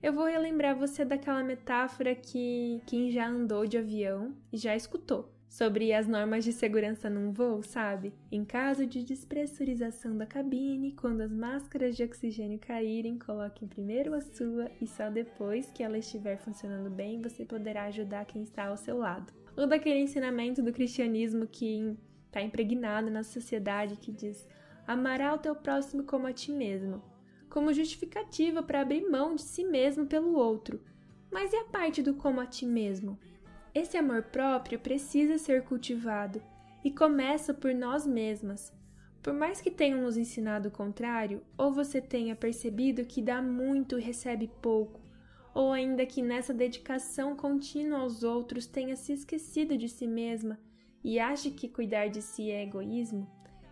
eu 0.00 0.12
vou 0.12 0.26
relembrar 0.26 0.76
você 0.76 1.04
daquela 1.04 1.42
metáfora 1.42 2.14
que 2.14 2.80
quem 2.86 3.10
já 3.10 3.26
andou 3.26 3.66
de 3.66 3.76
avião 3.76 4.36
já 4.52 4.76
escutou 4.76 5.32
sobre 5.48 5.92
as 5.92 6.06
normas 6.06 6.44
de 6.44 6.52
segurança 6.52 7.10
num 7.10 7.32
voo, 7.32 7.60
sabe? 7.60 8.12
Em 8.30 8.44
caso 8.44 8.86
de 8.86 9.02
despressurização 9.02 10.16
da 10.16 10.26
cabine, 10.26 10.92
quando 10.92 11.22
as 11.22 11.32
máscaras 11.32 11.96
de 11.96 12.04
oxigênio 12.04 12.60
caírem, 12.60 13.18
coloque 13.18 13.66
primeiro 13.66 14.14
a 14.14 14.20
sua 14.20 14.70
e 14.80 14.86
só 14.86 15.10
depois 15.10 15.72
que 15.72 15.82
ela 15.82 15.98
estiver 15.98 16.36
funcionando 16.36 16.88
bem, 16.88 17.20
você 17.20 17.44
poderá 17.44 17.86
ajudar 17.86 18.26
quem 18.26 18.42
está 18.42 18.66
ao 18.66 18.76
seu 18.76 18.98
lado. 18.98 19.32
Ou 19.56 19.66
daquele 19.66 19.98
ensinamento 19.98 20.62
do 20.62 20.72
cristianismo 20.72 21.48
que 21.48 21.96
está 22.26 22.42
impregnado 22.42 23.10
na 23.10 23.22
sociedade 23.22 23.96
que 23.96 24.12
diz: 24.12 24.46
amará 24.86 25.34
o 25.34 25.38
teu 25.38 25.54
próximo 25.54 26.04
como 26.04 26.26
a 26.26 26.32
ti 26.32 26.52
mesmo, 26.52 27.02
como 27.48 27.72
justificativa 27.72 28.62
para 28.62 28.80
abrir 28.80 29.08
mão 29.08 29.34
de 29.34 29.42
si 29.42 29.64
mesmo 29.64 30.06
pelo 30.06 30.34
outro. 30.34 30.80
Mas 31.30 31.52
e 31.52 31.56
a 31.56 31.64
parte 31.64 32.02
do 32.02 32.14
como 32.14 32.40
a 32.40 32.46
ti 32.46 32.66
mesmo? 32.66 33.18
Esse 33.74 33.96
amor 33.96 34.22
próprio 34.24 34.78
precisa 34.78 35.38
ser 35.38 35.64
cultivado 35.64 36.42
e 36.84 36.90
começa 36.90 37.52
por 37.52 37.74
nós 37.74 38.06
mesmas. 38.06 38.72
Por 39.22 39.34
mais 39.34 39.60
que 39.60 39.70
tenham 39.70 40.02
nos 40.02 40.16
ensinado 40.16 40.68
o 40.68 40.72
contrário, 40.72 41.42
ou 41.58 41.72
você 41.72 42.00
tenha 42.00 42.36
percebido 42.36 43.04
que 43.04 43.20
dá 43.20 43.42
muito 43.42 43.98
e 43.98 44.02
recebe 44.02 44.48
pouco, 44.62 45.00
ou 45.52 45.72
ainda 45.72 46.06
que 46.06 46.22
nessa 46.22 46.54
dedicação 46.54 47.34
contínua 47.34 47.98
aos 47.98 48.22
outros 48.22 48.66
tenha 48.66 48.94
se 48.94 49.12
esquecido 49.12 49.76
de 49.76 49.88
si 49.88 50.06
mesma 50.06 50.58
e 51.02 51.18
ache 51.18 51.50
que 51.50 51.68
cuidar 51.68 52.08
de 52.08 52.22
si 52.22 52.50
é 52.50 52.62
egoísmo, 52.62 53.26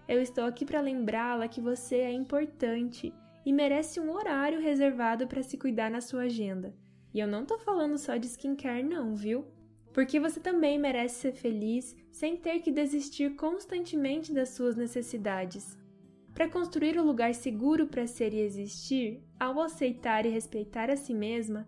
eu 0.06 0.20
estou 0.20 0.44
aqui 0.44 0.64
para 0.64 0.80
lembrá-la 0.80 1.48
que 1.48 1.60
você 1.60 1.96
é 1.96 2.12
importante 2.12 3.12
e 3.44 3.52
merece 3.52 4.00
um 4.00 4.10
horário 4.10 4.60
reservado 4.60 5.26
para 5.26 5.42
se 5.42 5.56
cuidar 5.56 5.90
na 5.90 6.00
sua 6.00 6.22
agenda. 6.22 6.74
E 7.12 7.20
eu 7.20 7.26
não 7.26 7.44
tô 7.44 7.58
falando 7.58 7.96
só 7.98 8.16
de 8.16 8.26
skincare, 8.26 8.82
não, 8.82 9.14
viu? 9.14 9.46
porque 9.94 10.18
você 10.18 10.40
também 10.40 10.76
merece 10.76 11.20
ser 11.20 11.32
feliz 11.32 11.96
sem 12.10 12.36
ter 12.36 12.58
que 12.58 12.72
desistir 12.72 13.36
constantemente 13.36 14.34
das 14.34 14.48
suas 14.48 14.74
necessidades. 14.74 15.78
Para 16.34 16.48
construir 16.48 16.98
um 16.98 17.04
lugar 17.04 17.32
seguro 17.32 17.86
para 17.86 18.04
ser 18.04 18.34
e 18.34 18.40
existir, 18.40 19.22
ao 19.38 19.60
aceitar 19.60 20.26
e 20.26 20.30
respeitar 20.30 20.90
a 20.90 20.96
si 20.96 21.14
mesma, 21.14 21.64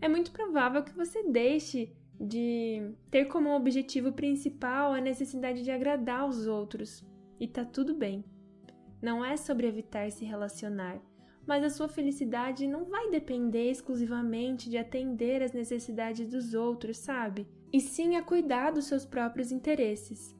é 0.00 0.08
muito 0.08 0.32
provável 0.32 0.82
que 0.82 0.96
você 0.96 1.22
deixe 1.22 1.92
de 2.20 2.92
ter 3.10 3.24
como 3.24 3.56
objetivo 3.56 4.12
principal 4.12 4.92
a 4.92 5.00
necessidade 5.00 5.62
de 5.62 5.70
agradar 5.70 6.28
os 6.28 6.46
outros. 6.46 7.02
E 7.38 7.48
tá 7.48 7.64
tudo 7.64 7.94
bem. 7.94 8.22
Não 9.00 9.24
é 9.24 9.36
sobre 9.38 9.66
evitar 9.66 10.12
se 10.12 10.26
relacionar, 10.26 11.00
mas 11.46 11.64
a 11.64 11.70
sua 11.70 11.88
felicidade 11.88 12.66
não 12.66 12.84
vai 12.84 13.10
depender 13.10 13.70
exclusivamente 13.70 14.68
de 14.68 14.76
atender 14.76 15.42
às 15.42 15.52
necessidades 15.52 16.28
dos 16.28 16.52
outros, 16.52 16.98
sabe? 16.98 17.48
E 17.72 17.80
sim 17.80 18.16
a 18.16 18.22
cuidar 18.22 18.72
dos 18.72 18.84
seus 18.84 19.06
próprios 19.06 19.50
interesses. 19.50 20.36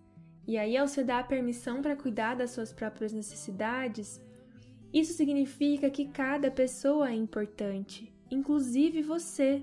E 0.47 0.59
aí, 0.59 0.77
ao 0.77 0.87
você 0.87 1.03
dar 1.03 1.21
a 1.21 1.25
permissão 1.25 1.81
para 1.81 1.97
cuidar 1.97 2.35
das 2.35 2.51
suas 2.51 2.73
próprias 2.73 3.13
necessidades, 3.13 4.21
isso 4.93 5.13
significa 5.15 5.89
que 5.89 6.09
cada 6.09 6.51
pessoa 6.51 7.09
é 7.09 7.15
importante, 7.15 8.13
inclusive 8.31 9.01
você. 9.01 9.63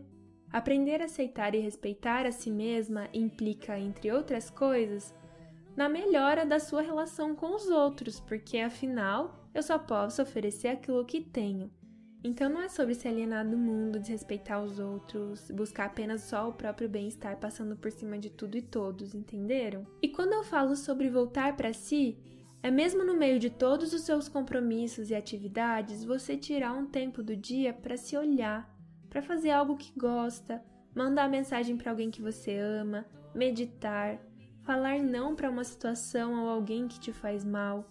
Aprender 0.52 1.02
a 1.02 1.06
aceitar 1.06 1.54
e 1.54 1.60
respeitar 1.60 2.26
a 2.26 2.32
si 2.32 2.50
mesma 2.50 3.10
implica, 3.14 3.78
entre 3.78 4.12
outras 4.12 4.50
coisas, 4.50 5.14
na 5.76 5.88
melhora 5.88 6.46
da 6.46 6.60
sua 6.60 6.82
relação 6.82 7.36
com 7.36 7.56
os 7.56 7.68
outros, 7.68 8.20
porque 8.20 8.58
afinal 8.58 9.48
eu 9.54 9.62
só 9.62 9.78
posso 9.78 10.22
oferecer 10.22 10.70
aquilo 10.70 11.06
que 11.06 11.22
tenho. 11.22 11.70
Então 12.24 12.50
não 12.50 12.62
é 12.62 12.68
sobre 12.68 12.96
se 12.96 13.08
alienar 13.08 13.48
do 13.48 13.58
mundo, 13.58 14.00
desrespeitar 14.00 14.64
os 14.64 14.80
outros, 14.80 15.52
buscar 15.52 15.86
apenas 15.86 16.24
só 16.24 16.50
o 16.50 16.54
próprio 16.54 16.90
bem-estar 16.90 17.38
passando 17.38 17.76
por 17.76 17.92
cima 17.92 18.18
de 18.18 18.30
tudo 18.30 18.58
e 18.58 18.62
todos, 18.62 19.14
entenderam? 19.14 19.86
E 20.02 20.10
quando 20.10 20.34
eu 20.34 20.44
falo 20.44 20.76
sobre 20.76 21.10
voltar 21.10 21.56
para 21.56 21.74
si, 21.74 22.18
é 22.64 22.72
mesmo 22.72 23.04
no 23.04 23.14
meio 23.14 23.40
de 23.40 23.50
todos 23.50 23.94
os 23.94 24.02
seus 24.02 24.28
compromissos 24.28 25.10
e 25.12 25.16
atividades 25.16 26.04
você 26.04 26.36
tirar 26.36 26.74
um 26.74 26.88
tempo 26.88 27.22
do 27.22 27.36
dia 27.36 27.72
para 27.72 27.96
se 27.96 28.18
olhar, 28.18 28.77
para 29.10 29.22
fazer 29.22 29.52
algo 29.52 29.78
que 29.78 29.92
gosta, 29.98 30.64
mandar 30.94 31.30
mensagem 31.30 31.78
para 31.78 31.92
alguém 31.92 32.12
que 32.12 32.22
você 32.22 32.58
ama, 32.58 33.06
meditar, 33.34 34.20
falar 34.64 35.00
não 35.00 35.36
para 35.36 35.50
uma 35.50 35.64
situação 35.64 36.44
ou 36.44 36.50
alguém 36.50 36.88
que 36.88 37.00
te 37.00 37.12
faz 37.12 37.44
mal, 37.46 37.90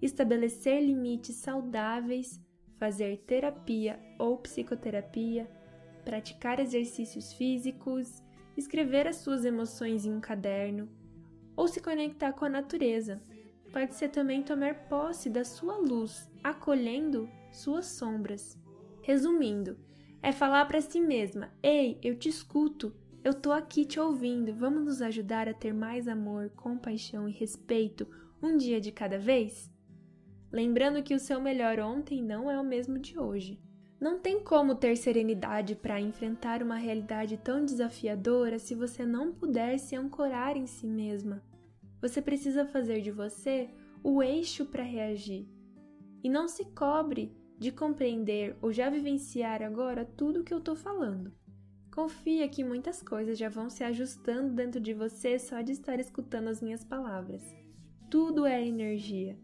estabelecer 0.00 0.82
limites 0.82 1.36
saudáveis 1.36 2.44
fazer 2.78 3.18
terapia 3.26 3.98
ou 4.18 4.38
psicoterapia, 4.38 5.48
praticar 6.04 6.60
exercícios 6.60 7.32
físicos, 7.32 8.22
escrever 8.56 9.06
as 9.06 9.16
suas 9.16 9.44
emoções 9.44 10.04
em 10.04 10.14
um 10.14 10.20
caderno 10.20 10.88
ou 11.56 11.66
se 11.66 11.80
conectar 11.80 12.32
com 12.32 12.44
a 12.44 12.50
natureza. 12.50 13.20
Pode 13.72 13.94
ser 13.94 14.08
também 14.10 14.42
tomar 14.42 14.88
posse 14.88 15.28
da 15.28 15.44
sua 15.44 15.76
luz, 15.76 16.30
acolhendo 16.42 17.28
suas 17.50 17.86
sombras. 17.86 18.58
Resumindo, 19.02 19.78
é 20.26 20.32
falar 20.32 20.64
para 20.64 20.80
si 20.80 21.00
mesma: 21.00 21.52
"Ei, 21.62 22.00
eu 22.02 22.18
te 22.18 22.28
escuto. 22.28 22.92
Eu 23.22 23.32
tô 23.32 23.52
aqui 23.52 23.84
te 23.84 24.00
ouvindo. 24.00 24.52
Vamos 24.52 24.84
nos 24.84 25.00
ajudar 25.00 25.48
a 25.48 25.54
ter 25.54 25.72
mais 25.72 26.08
amor, 26.08 26.50
compaixão 26.50 27.28
e 27.28 27.32
respeito 27.32 28.08
um 28.42 28.56
dia 28.56 28.80
de 28.80 28.90
cada 28.90 29.20
vez?" 29.20 29.70
lembrando 30.50 31.02
que 31.02 31.14
o 31.14 31.18
seu 31.18 31.40
melhor 31.40 31.78
ontem 31.78 32.22
não 32.22 32.50
é 32.50 32.58
o 32.58 32.64
mesmo 32.64 32.98
de 32.98 33.18
hoje. 33.18 33.60
Não 34.00 34.18
tem 34.18 34.42
como 34.42 34.74
ter 34.74 34.96
serenidade 34.96 35.76
para 35.76 36.00
enfrentar 36.00 36.62
uma 36.62 36.76
realidade 36.76 37.36
tão 37.36 37.64
desafiadora 37.64 38.58
se 38.58 38.74
você 38.74 39.04
não 39.04 39.32
puder 39.32 39.78
se 39.78 39.94
ancorar 39.94 40.56
em 40.56 40.66
si 40.66 40.86
mesma. 40.86 41.42
Você 42.00 42.22
precisa 42.22 42.64
fazer 42.64 43.00
de 43.02 43.10
você 43.10 43.68
o 44.02 44.22
eixo 44.22 44.64
para 44.64 44.82
reagir. 44.82 45.46
E 46.24 46.28
não 46.28 46.48
se 46.48 46.64
cobre 46.64 47.35
de 47.58 47.72
compreender 47.72 48.56
ou 48.60 48.72
já 48.72 48.90
vivenciar 48.90 49.62
agora 49.62 50.04
tudo 50.04 50.40
o 50.40 50.44
que 50.44 50.52
eu 50.52 50.58
estou 50.58 50.76
falando. 50.76 51.32
Confia 51.94 52.46
que 52.48 52.62
muitas 52.62 53.02
coisas 53.02 53.38
já 53.38 53.48
vão 53.48 53.70
se 53.70 53.82
ajustando 53.82 54.52
dentro 54.52 54.78
de 54.78 54.92
você 54.92 55.38
só 55.38 55.62
de 55.62 55.72
estar 55.72 55.98
escutando 55.98 56.48
as 56.48 56.60
minhas 56.60 56.84
palavras. 56.84 57.42
Tudo 58.10 58.44
é 58.44 58.64
energia. 58.66 59.38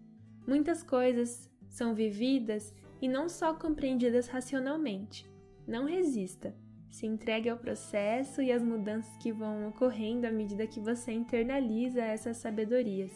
Muitas 0.46 0.82
coisas 0.82 1.50
são 1.68 1.94
vividas 1.94 2.74
e 3.00 3.08
não 3.08 3.28
só 3.28 3.54
compreendidas 3.54 4.28
racionalmente. 4.28 5.26
Não 5.66 5.86
resista. 5.86 6.54
Se 6.90 7.06
entregue 7.06 7.48
ao 7.48 7.56
processo 7.56 8.42
e 8.42 8.52
às 8.52 8.62
mudanças 8.62 9.16
que 9.16 9.32
vão 9.32 9.68
ocorrendo 9.68 10.26
à 10.26 10.30
medida 10.30 10.66
que 10.66 10.78
você 10.78 11.10
internaliza 11.10 12.02
essas 12.02 12.36
sabedorias. 12.36 13.10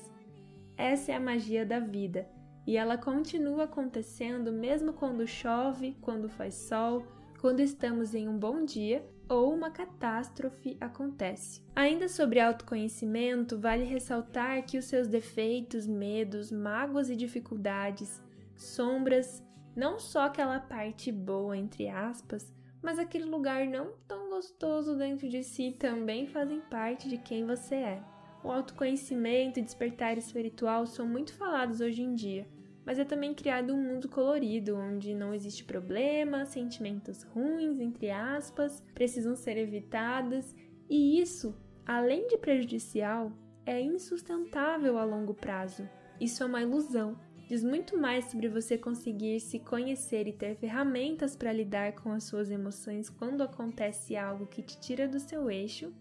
Essa 0.78 1.12
é 1.12 1.14
a 1.14 1.20
magia 1.20 1.66
da 1.66 1.78
vida, 1.78 2.26
e 2.66 2.76
ela 2.76 2.98
continua 2.98 3.64
acontecendo 3.64 4.52
mesmo 4.52 4.92
quando 4.92 5.26
chove, 5.26 5.96
quando 6.00 6.28
faz 6.28 6.54
sol, 6.54 7.06
quando 7.40 7.60
estamos 7.60 8.14
em 8.14 8.28
um 8.28 8.36
bom 8.36 8.64
dia 8.64 9.06
ou 9.28 9.52
uma 9.52 9.70
catástrofe 9.70 10.76
acontece. 10.80 11.62
Ainda 11.74 12.08
sobre 12.08 12.40
autoconhecimento, 12.40 13.58
vale 13.58 13.84
ressaltar 13.84 14.64
que 14.64 14.78
os 14.78 14.84
seus 14.84 15.08
defeitos, 15.08 15.86
medos, 15.86 16.50
mágoas 16.50 17.10
e 17.10 17.16
dificuldades, 17.16 18.22
sombras, 18.56 19.44
não 19.74 19.98
só 19.98 20.26
aquela 20.26 20.58
parte 20.58 21.12
boa, 21.12 21.56
entre 21.56 21.88
aspas, 21.88 22.52
mas 22.82 22.98
aquele 22.98 23.24
lugar 23.24 23.66
não 23.66 23.94
tão 24.06 24.30
gostoso 24.30 24.96
dentro 24.96 25.28
de 25.28 25.42
si 25.42 25.72
também 25.72 26.26
fazem 26.26 26.60
parte 26.60 27.08
de 27.08 27.18
quem 27.18 27.44
você 27.44 27.74
é. 27.74 28.02
O 28.44 28.50
autoconhecimento 28.50 29.58
e 29.58 29.62
despertar 29.62 30.16
espiritual 30.16 30.86
são 30.86 31.06
muito 31.06 31.34
falados 31.34 31.80
hoje 31.80 32.02
em 32.02 32.14
dia, 32.14 32.46
mas 32.86 33.00
é 33.00 33.04
também 33.04 33.34
criado 33.34 33.74
um 33.74 33.82
mundo 33.82 34.08
colorido, 34.08 34.76
onde 34.76 35.12
não 35.12 35.34
existe 35.34 35.64
problema, 35.64 36.46
sentimentos 36.46 37.24
ruins, 37.24 37.80
entre 37.80 38.10
aspas, 38.12 38.80
precisam 38.94 39.34
ser 39.34 39.58
evitados, 39.58 40.54
e 40.88 41.20
isso, 41.20 41.52
além 41.84 42.28
de 42.28 42.38
prejudicial, 42.38 43.32
é 43.66 43.80
insustentável 43.80 44.96
a 44.96 45.04
longo 45.04 45.34
prazo. 45.34 45.88
Isso 46.20 46.44
é 46.44 46.46
uma 46.46 46.62
ilusão. 46.62 47.18
Diz 47.48 47.64
muito 47.64 47.98
mais 47.98 48.26
sobre 48.26 48.48
você 48.48 48.78
conseguir 48.78 49.40
se 49.40 49.58
conhecer 49.58 50.28
e 50.28 50.32
ter 50.32 50.56
ferramentas 50.56 51.34
para 51.34 51.52
lidar 51.52 51.92
com 51.96 52.12
as 52.12 52.24
suas 52.24 52.50
emoções 52.50 53.10
quando 53.10 53.42
acontece 53.42 54.16
algo 54.16 54.46
que 54.46 54.62
te 54.62 54.80
tira 54.80 55.08
do 55.08 55.18
seu 55.18 55.50
eixo, 55.50 55.92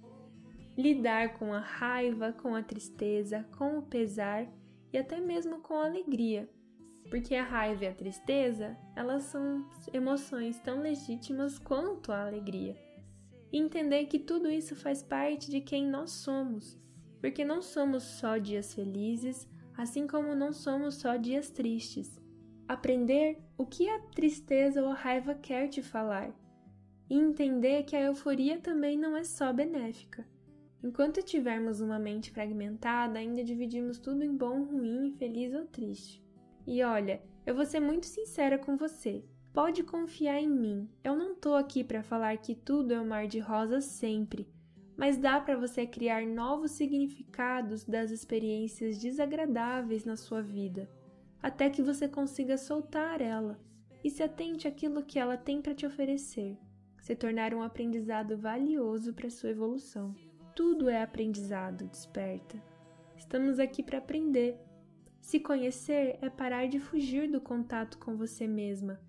lidar 0.77 1.34
com 1.38 1.51
a 1.54 1.60
raiva, 1.60 2.32
com 2.32 2.56
a 2.56 2.62
tristeza, 2.62 3.46
com 3.58 3.80
o 3.80 3.84
pesar 3.84 4.48
e 4.94 4.98
até 4.98 5.20
mesmo 5.20 5.60
com 5.60 5.75
a 5.75 5.86
alegria, 5.86 6.50
porque 7.09 7.35
a 7.35 7.43
raiva 7.43 7.85
e 7.85 7.88
a 7.88 7.93
tristeza, 7.93 8.77
elas 8.95 9.24
são 9.24 9.69
emoções 9.93 10.59
tão 10.59 10.81
legítimas 10.81 11.59
quanto 11.59 12.12
a 12.12 12.25
alegria. 12.25 12.75
E 13.51 13.57
entender 13.57 14.05
que 14.05 14.19
tudo 14.19 14.50
isso 14.50 14.75
faz 14.75 15.03
parte 15.03 15.50
de 15.50 15.62
quem 15.62 15.88
nós 15.88 16.12
somos, 16.12 16.79
porque 17.21 17.45
não 17.45 17.62
somos 17.62 18.03
só 18.03 18.38
dias 18.38 18.74
felizes, 18.74 19.47
assim 19.77 20.07
como 20.07 20.35
não 20.35 20.51
somos 20.51 20.95
só 20.95 21.15
dias 21.15 21.50
tristes. 21.50 22.19
Aprender 22.67 23.38
o 23.57 23.65
que 23.65 23.88
a 23.88 24.00
tristeza 24.00 24.81
ou 24.81 24.89
a 24.89 24.95
raiva 24.95 25.35
quer 25.35 25.67
te 25.67 25.81
falar 25.81 26.33
e 27.09 27.15
entender 27.15 27.83
que 27.83 27.95
a 27.95 28.01
euforia 28.01 28.59
também 28.59 28.97
não 28.97 29.15
é 29.15 29.24
só 29.24 29.53
benéfica. 29.53 30.27
Enquanto 30.83 31.21
tivermos 31.21 31.81
uma 31.81 32.00
mente 32.00 32.31
fragmentada, 32.31 33.19
ainda 33.19 33.43
dividimos 33.43 34.00
tudo 34.00 34.24
em 34.24 34.35
bom, 34.35 34.63
ruim, 34.63 35.13
feliz 35.17 35.53
ou 35.53 35.65
triste. 35.65 36.25
E 36.67 36.84
olha, 36.84 37.22
eu 37.45 37.53
vou 37.53 37.65
ser 37.65 37.79
muito 37.79 38.05
sincera 38.05 38.57
com 38.57 38.75
você. 38.75 39.24
Pode 39.53 39.84
confiar 39.84 40.39
em 40.39 40.50
mim. 40.50 40.89
Eu 41.03 41.15
não 41.15 41.36
tô 41.36 41.53
aqui 41.53 41.84
para 41.84 42.03
falar 42.03 42.36
que 42.38 42.55
tudo 42.55 42.93
é 42.93 43.00
um 43.00 43.07
mar 43.07 43.27
de 43.27 43.39
rosas 43.39 43.86
sempre, 43.86 44.48
mas 44.98 45.17
dá 45.17 45.39
para 45.39 45.55
você 45.55 45.86
criar 45.86 46.25
novos 46.25 46.72
significados 46.72 47.84
das 47.84 48.12
experiências 48.12 48.98
desagradáveis 48.98 50.03
na 50.05 50.17
sua 50.17 50.41
vida, 50.41 50.89
até 51.41 51.69
que 51.69 51.81
você 51.81 52.07
consiga 52.07 52.57
soltar 52.57 53.22
ela 53.22 53.60
e 54.03 54.10
se 54.10 54.24
atente 54.24 54.67
àquilo 54.67 55.03
que 55.03 55.19
ela 55.19 55.38
tem 55.38 55.62
para 55.62 55.75
te 55.75 55.86
oferecer, 55.86 56.57
se 57.00 57.15
tornar 57.15 57.53
um 57.53 57.62
aprendizado 57.62 58.38
valioso 58.38 59.13
para 59.13 59.29
sua 59.29 59.51
evolução. 59.51 60.15
Tudo 60.55 60.89
é 60.89 61.01
aprendizado, 61.01 61.88
desperta. 61.88 62.62
Estamos 63.15 63.60
aqui 63.60 63.84
para 63.84 64.00
aprender 64.00 64.60
se 65.25 65.39
conhecer 65.39 66.20
é 66.22 66.29
parar 66.29 66.67
de 66.67 66.79
fugir 66.79 67.27
do 67.27 67.41
contato 67.41 67.98
com 67.98 68.15
você 68.15 68.46
mesma, 68.46 69.01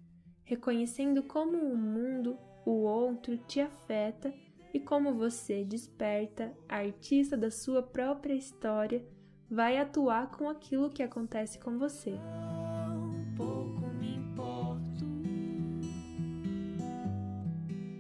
reconhecendo 0.45 1.23
como 1.23 1.59
o 1.59 1.77
mundo, 1.77 2.39
o 2.65 2.71
outro 2.71 3.37
te 3.37 3.61
afeta 3.61 4.33
e 4.73 4.81
como 4.81 5.13
você, 5.13 5.63
desperta, 5.63 6.57
artista 6.67 7.37
da 7.37 7.51
sua 7.51 7.83
própria 7.83 8.33
história, 8.33 9.07
vai 9.51 9.77
atuar 9.77 10.31
com 10.31 10.49
aquilo 10.49 10.91
que 10.91 11.03
acontece 11.03 11.59
com 11.59 11.79
você. 11.79 12.15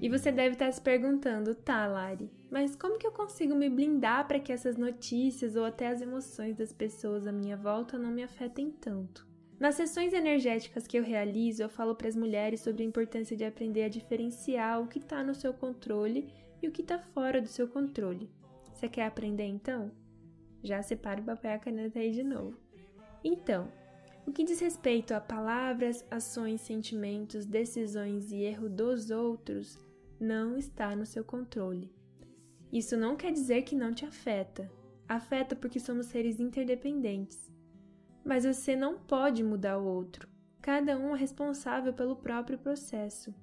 E 0.06 0.08
você 0.08 0.30
deve 0.30 0.52
estar 0.52 0.70
se 0.70 0.80
perguntando, 0.80 1.52
tá, 1.52 1.84
Lari, 1.84 2.30
mas 2.48 2.76
como 2.76 2.96
que 2.96 3.04
eu 3.04 3.10
consigo 3.10 3.56
me 3.56 3.68
blindar 3.68 4.28
para 4.28 4.38
que 4.38 4.52
essas 4.52 4.76
notícias 4.76 5.56
ou 5.56 5.64
até 5.64 5.88
as 5.88 6.00
emoções 6.00 6.54
das 6.54 6.72
pessoas 6.72 7.26
à 7.26 7.32
minha 7.32 7.56
volta 7.56 7.98
não 7.98 8.12
me 8.12 8.22
afetem 8.22 8.70
tanto? 8.70 9.26
Nas 9.58 9.75
sessões 9.75 10.12
energéticas 10.12 10.86
que 10.86 10.96
eu 10.96 11.02
realizo, 11.02 11.60
eu 11.60 11.68
falo 11.68 11.92
para 11.96 12.06
as 12.06 12.14
mulheres 12.14 12.60
sobre 12.60 12.84
a 12.84 12.86
importância 12.86 13.36
de 13.36 13.44
aprender 13.44 13.82
a 13.82 13.88
diferenciar 13.88 14.80
o 14.80 14.86
que 14.86 15.00
está 15.00 15.25
no 15.25 15.34
seu 15.34 15.52
controle 15.52 16.32
e 16.62 16.68
o 16.68 16.70
que 16.70 16.82
está 16.82 17.00
fora 17.00 17.42
do 17.42 17.48
seu 17.48 17.66
controle. 17.66 18.30
Você 18.72 18.88
quer 18.88 19.06
aprender 19.06 19.46
então? 19.46 19.90
Já 20.62 20.84
separa 20.84 21.20
o 21.20 21.25
papel 21.25 21.50
e 21.50 21.54
a 21.54 21.58
caneta 21.58 21.98
aí 21.98 22.12
de 22.12 22.22
novo. 22.22 22.56
Então, 23.25 23.72
o 24.25 24.30
que 24.30 24.44
diz 24.44 24.60
respeito 24.60 25.14
a 25.14 25.20
palavras, 25.20 26.04
ações, 26.08 26.60
sentimentos, 26.60 27.44
decisões 27.44 28.30
e 28.30 28.36
erro 28.42 28.68
dos 28.68 29.10
outros 29.10 29.84
não 30.20 30.56
está 30.56 30.94
no 30.94 31.06
seu 31.06 31.25
controle. 31.25 31.92
Isso 32.73 32.96
não 32.96 33.16
quer 33.16 33.32
dizer 33.32 33.62
que 33.62 33.75
não 33.76 33.92
te 33.92 34.04
afeta. 34.04 34.70
Afeta 35.08 35.54
porque 35.54 35.78
somos 35.78 36.06
seres 36.06 36.40
interdependentes. 36.40 37.50
Mas 38.25 38.44
você 38.44 38.75
não 38.75 38.99
pode 38.99 39.42
mudar 39.42 39.78
o 39.78 39.87
outro. 39.87 40.28
Cada 40.61 40.99
um 40.99 41.14
é 41.14 41.18
responsável 41.18 41.92
pelo 41.92 42.16
próprio 42.16 42.58
processo. 42.58 43.35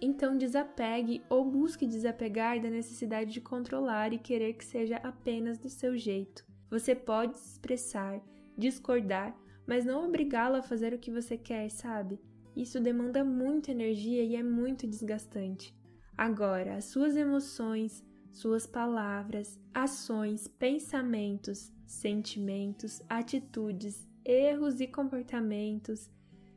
Então 0.00 0.36
desapegue 0.36 1.22
ou 1.28 1.44
busque 1.44 1.86
desapegar 1.86 2.60
da 2.60 2.70
necessidade 2.70 3.32
de 3.32 3.40
controlar 3.40 4.12
e 4.12 4.18
querer 4.18 4.54
que 4.54 4.64
seja 4.64 4.96
apenas 4.96 5.58
do 5.58 5.68
seu 5.68 5.96
jeito. 5.96 6.44
Você 6.70 6.94
pode 6.94 7.38
se 7.38 7.52
expressar, 7.52 8.20
discordar 8.56 9.36
mas 9.66 9.84
não 9.84 10.06
obrigá-la 10.06 10.58
a 10.58 10.62
fazer 10.62 10.92
o 10.92 10.98
que 10.98 11.10
você 11.10 11.36
quer, 11.36 11.70
sabe? 11.70 12.20
Isso 12.56 12.80
demanda 12.80 13.24
muita 13.24 13.70
energia 13.70 14.22
e 14.22 14.36
é 14.36 14.42
muito 14.42 14.86
desgastante. 14.86 15.74
Agora, 16.16 16.76
as 16.76 16.84
suas 16.86 17.16
emoções, 17.16 18.04
suas 18.30 18.66
palavras, 18.66 19.58
ações, 19.72 20.46
pensamentos, 20.46 21.72
sentimentos, 21.86 23.02
atitudes, 23.08 24.06
erros 24.24 24.80
e 24.80 24.86
comportamentos, 24.86 26.08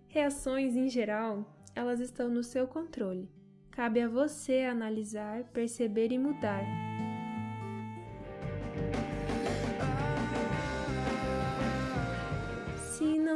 reações 0.07 0.75
em 0.75 0.89
geral, 0.89 1.57
elas 1.75 1.99
estão 1.99 2.29
no 2.29 2.43
seu 2.43 2.67
controle. 2.67 3.29
Cabe 3.71 4.01
a 4.01 4.07
você 4.07 4.61
analisar, 4.61 5.43
perceber 5.51 6.11
e 6.11 6.17
mudar. 6.17 6.96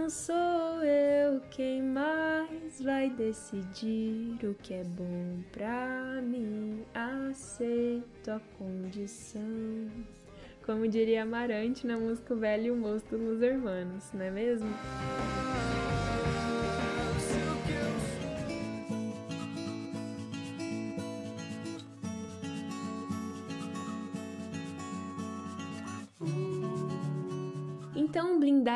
Não 0.02 0.10
sou 0.10 0.84
eu 0.84 1.40
quem 1.52 1.80
mais 1.80 2.82
vai 2.82 3.08
decidir 3.12 4.36
o 4.44 4.56
que 4.56 4.74
é 4.74 4.84
bom 4.84 5.44
pra 5.52 6.20
mim. 6.24 6.84
Aceito 6.92 8.32
a 8.32 8.42
condição. 8.58 9.92
Como 10.66 10.88
diria 10.88 11.22
Amarante 11.22 11.86
na 11.86 11.98
música 11.98 12.34
Velho 12.34 12.66
e 12.66 12.72
o 12.72 12.76
Moço 12.76 13.06
dos 13.12 13.44
Hermanos, 13.44 14.12
não 14.12 14.26
é 14.26 14.32
mesmo? 14.32 14.70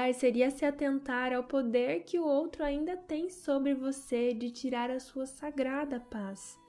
Blindar 0.06 0.14
seria 0.14 0.52
se 0.52 0.66
atentar 0.66 1.34
ao 1.34 1.44
poder 1.44 2.04
que 2.04 2.20
o 2.20 2.26
outro 2.26 2.64
ainda 2.64 2.96
tem 2.96 3.30
sobre 3.30 3.74
você 3.74 4.34
de 4.34 4.52
tirar 4.52 4.92
a 4.92 5.00
sua 5.00 5.26
sagrada 5.26 6.00
paz. 6.00 6.60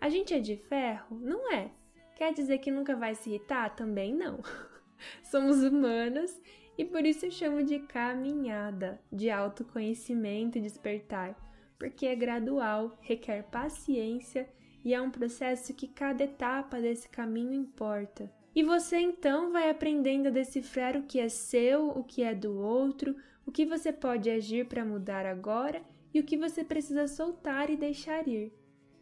A 0.00 0.08
gente 0.08 0.32
é 0.32 0.40
de 0.40 0.56
ferro? 0.56 1.18
Não 1.18 1.52
é. 1.52 1.70
Quer 2.16 2.32
dizer 2.32 2.58
que 2.58 2.70
nunca 2.70 2.96
vai 2.96 3.14
se 3.14 3.28
irritar? 3.28 3.74
Também 3.74 4.14
não. 4.14 4.40
Somos 5.22 5.62
humanas 5.62 6.40
e 6.78 6.84
por 6.84 7.04
isso 7.04 7.26
eu 7.26 7.30
chamo 7.30 7.62
de 7.62 7.80
caminhada, 7.80 9.00
de 9.12 9.30
autoconhecimento 9.30 10.56
e 10.56 10.62
despertar, 10.62 11.36
porque 11.78 12.06
é 12.06 12.14
gradual, 12.14 12.96
requer 13.00 13.42
paciência 13.44 14.48
e 14.84 14.94
é 14.94 15.00
um 15.00 15.10
processo 15.10 15.74
que 15.74 15.88
cada 15.88 16.24
etapa 16.24 16.80
desse 16.80 17.08
caminho 17.08 17.52
importa. 17.52 18.30
E 18.56 18.62
você 18.62 18.96
então 18.96 19.52
vai 19.52 19.68
aprendendo 19.68 20.28
a 20.28 20.30
decifrar 20.30 20.96
o 20.96 21.02
que 21.02 21.20
é 21.20 21.28
seu, 21.28 21.90
o 21.90 22.02
que 22.02 22.22
é 22.22 22.34
do 22.34 22.58
outro, 22.58 23.14
o 23.44 23.52
que 23.52 23.66
você 23.66 23.92
pode 23.92 24.30
agir 24.30 24.66
para 24.66 24.82
mudar 24.82 25.26
agora 25.26 25.82
e 26.14 26.18
o 26.18 26.24
que 26.24 26.38
você 26.38 26.64
precisa 26.64 27.06
soltar 27.06 27.68
e 27.68 27.76
deixar 27.76 28.26
ir. 28.26 28.50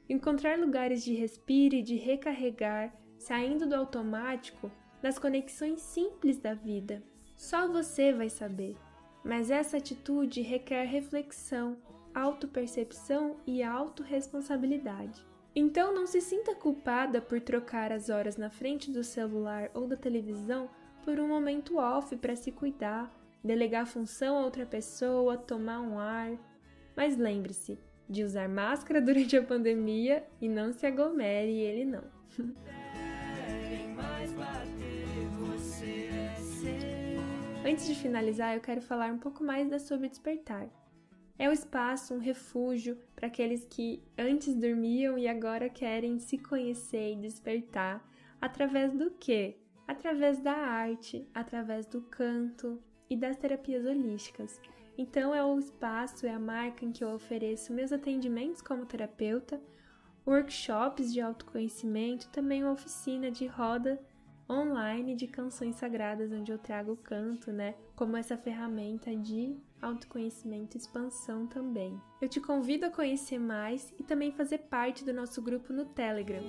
Encontrar 0.09 0.59
lugares 0.59 1.05
de 1.05 1.15
respiro 1.15 1.77
e 1.77 1.83
de 1.83 1.95
recarregar, 1.95 2.93
saindo 3.17 3.65
do 3.65 3.77
automático, 3.77 4.73
das 5.01 5.21
conexões 5.21 5.81
simples 5.81 6.37
da 6.37 6.53
vida. 6.53 7.01
Só 7.37 7.69
você 7.69 8.13
vai 8.13 8.29
saber, 8.29 8.77
mas 9.25 9.53
essa 9.53 9.77
atitude 9.77 10.41
requer 10.41 10.83
reflexão, 10.83 11.77
autopercepção 12.13 13.37
e 13.47 13.63
autorresponsabilidade. 13.63 15.25
Então 15.57 15.95
não 15.95 16.07
se 16.07 16.21
sinta 16.21 16.55
culpada 16.55 17.21
por 17.21 17.41
trocar 17.41 17.93
as 17.93 18.09
horas 18.09 18.37
na 18.37 18.51
frente 18.51 18.91
do 18.91 19.05
celular 19.05 19.71
ou 19.73 19.87
da 19.87 19.97
televisão 19.97 20.69
por 21.05 21.21
um 21.21 21.29
momento 21.29 21.79
off 21.79 22.17
para 22.17 22.35
se 22.35 22.51
cuidar, 22.51 23.09
delegar 23.43 23.87
função 23.87 24.37
a 24.37 24.45
outra 24.45 24.67
pessoa, 24.67 25.37
tomar 25.37 25.81
um 25.81 25.99
ar. 25.99 26.33
Mas 26.97 27.17
lembre-se 27.17 27.79
de 28.09 28.25
usar 28.25 28.49
máscara 28.49 29.01
durante 29.03 29.37
a 29.37 29.43
pandemia 29.43 30.25
e 30.41 30.49
não 30.49 30.73
se 30.73 30.87
aglomere 30.87 31.53
ele 31.53 31.85
não. 31.85 32.05
Antes 37.65 37.87
de 37.87 37.95
finalizar, 37.95 38.55
eu 38.55 38.61
quero 38.61 38.83
falar 38.83 39.13
um 39.13 39.19
pouco 39.19 39.43
mais 39.45 39.71
da 39.71 39.79
sobre 39.79 40.09
despertar. 40.09 40.69
É 41.37 41.49
o 41.49 41.53
espaço, 41.53 42.15
um 42.15 42.19
refúgio 42.19 42.97
para 43.17 43.27
aqueles 43.27 43.65
que 43.65 44.03
antes 44.17 44.55
dormiam 44.55 45.19
e 45.19 45.27
agora 45.27 45.69
querem 45.69 46.19
se 46.19 46.39
conhecer 46.39 47.13
e 47.13 47.21
despertar. 47.21 48.09
Através 48.41 48.93
do 48.93 49.11
quê? 49.11 49.57
Através 49.87 50.41
da 50.41 50.53
arte, 50.53 51.29
através 51.35 51.87
do 51.87 52.01
canto 52.03 52.81
e 53.11 53.17
das 53.17 53.37
terapias 53.37 53.85
holísticas. 53.85 54.61
Então 54.97 55.35
é 55.35 55.45
o 55.45 55.59
espaço, 55.59 56.25
é 56.25 56.31
a 56.31 56.39
marca 56.39 56.85
em 56.85 56.93
que 56.93 57.03
eu 57.03 57.11
ofereço 57.11 57.73
meus 57.73 57.93
atendimentos 57.93 58.63
como 58.63 58.87
terapeuta, 58.87 59.61
workshops 60.25 61.13
de 61.13 61.21
autoconhecimento, 61.21 62.29
também 62.29 62.63
uma 62.63 62.73
oficina 62.73 63.31
de 63.31 63.47
roda 63.47 64.01
online 64.49 65.15
de 65.15 65.27
canções 65.27 65.77
sagradas 65.77 66.33
onde 66.33 66.53
eu 66.53 66.59
trago 66.59 66.93
o 66.93 66.97
canto, 66.97 67.51
né, 67.53 67.75
como 67.97 68.17
essa 68.17 68.37
ferramenta 68.37 69.15
de 69.15 69.57
autoconhecimento 69.81 70.77
e 70.77 70.81
expansão 70.81 71.47
também. 71.47 72.01
Eu 72.21 72.29
te 72.29 72.41
convido 72.41 72.87
a 72.87 72.91
conhecer 72.91 73.39
mais 73.39 73.93
e 73.99 74.03
também 74.03 74.33
fazer 74.33 74.59
parte 74.59 75.05
do 75.05 75.13
nosso 75.13 75.43
grupo 75.43 75.73
no 75.73 75.85
Telegram. 75.85 76.43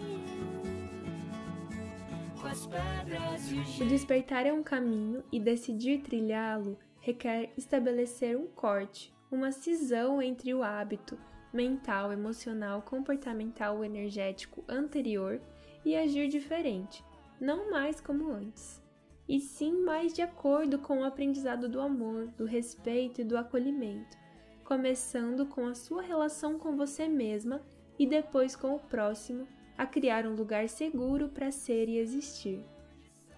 O 3.82 3.86
despertar 3.86 4.46
é 4.46 4.54
um 4.54 4.64
caminho 4.64 5.24
e 5.32 5.40
decidir 5.40 6.02
trilhá-lo 6.02 6.78
requer 7.06 7.54
estabelecer 7.56 8.36
um 8.36 8.48
corte, 8.48 9.14
uma 9.32 9.52
cisão 9.52 10.20
entre 10.20 10.52
o 10.56 10.64
hábito 10.64 11.16
mental, 11.54 12.12
emocional, 12.12 12.82
comportamental 12.82 13.78
ou 13.78 13.86
energético 13.86 14.64
anterior 14.68 15.40
e 15.86 15.96
agir 15.96 16.28
diferente, 16.28 17.04
não 17.40 17.72
mais 17.72 18.00
como 18.00 18.32
antes 18.32 18.84
e 19.28 19.40
sim 19.40 19.82
mais 19.84 20.14
de 20.14 20.22
acordo 20.22 20.78
com 20.80 21.00
o 21.00 21.04
aprendizado 21.04 21.68
do 21.68 21.82
amor, 21.82 22.28
do 22.38 22.46
respeito 22.46 23.22
e 23.22 23.24
do 23.24 23.38
acolhimento, 23.38 24.18
começando 24.64 25.46
com 25.46 25.66
a 25.66 25.76
sua 25.76 26.02
relação 26.02 26.60
com 26.60 26.76
você 26.76 27.08
mesma 27.08 27.62
e 27.98 28.06
depois 28.06 28.56
com 28.56 28.76
o 28.76 28.80
próximo, 28.80 29.48
a 29.78 29.86
criar 29.86 30.26
um 30.26 30.36
lugar 30.36 30.70
seguro 30.70 31.30
para 31.30 31.52
ser 31.52 31.90
e 31.90 31.98
existir. 31.98 32.64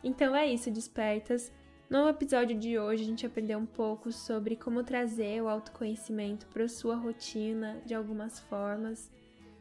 Então 0.04 0.36
é 0.36 0.46
isso, 0.46 0.70
despertas. 0.70 1.52
No 1.90 2.08
episódio 2.10 2.58
de 2.58 2.78
hoje 2.78 3.04
a 3.04 3.06
gente 3.06 3.26
aprendeu 3.26 3.58
um 3.58 3.66
pouco 3.66 4.12
sobre 4.12 4.58
como 4.58 4.84
trazer 4.84 5.42
o 5.42 5.48
autoconhecimento 5.48 6.46
para 6.48 6.68
sua 6.68 6.96
rotina 6.96 7.82
de 7.86 7.96
algumas 7.96 8.40
formas 8.42 9.10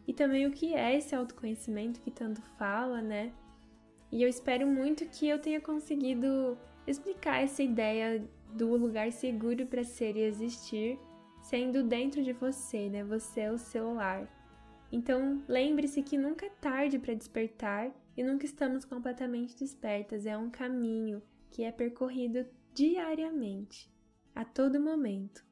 e 0.09 0.13
também 0.13 0.45
o 0.45 0.51
que 0.51 0.75
é 0.75 0.97
esse 0.97 1.15
autoconhecimento 1.15 2.01
que 2.01 2.11
tanto 2.11 2.43
fala, 2.59 3.01
né? 3.01 3.33
E 4.11 4.23
eu 4.23 4.29
espero 4.29 4.67
muito 4.67 5.05
que 5.07 5.29
eu 5.29 5.39
tenha 5.39 5.61
conseguido 5.61 6.57
explicar 6.87 7.43
essa 7.43 7.63
ideia 7.63 8.25
do 8.53 8.77
lugar 8.77 9.11
seguro 9.13 9.67
para 9.67 9.83
ser 9.83 10.17
e 10.17 10.21
existir, 10.21 10.99
sendo 11.43 11.83
dentro 11.83 12.23
de 12.23 12.33
você, 12.33 12.89
né? 12.89 13.05
Você 13.05 13.41
é 13.41 13.53
o 13.53 13.59
seu 13.59 13.95
lar. 13.95 14.29
Então, 14.91 15.43
lembre-se 15.49 16.03
que 16.03 16.17
nunca 16.17 16.47
é 16.47 16.51
tarde 16.61 16.99
para 16.99 17.15
despertar 17.15 17.91
e 18.17 18.23
nunca 18.23 18.47
estamos 18.47 18.85
completamente 18.85 19.59
despertas. 19.59 20.27
É 20.27 20.37
um 20.39 20.49
caminho 20.49 21.23
que 21.51 21.65
é 21.65 21.73
percorrido 21.73 22.47
diariamente, 22.73 23.91
a 24.35 24.45
todo 24.45 24.81
momento. 24.81 25.45